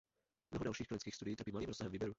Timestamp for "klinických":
0.87-1.15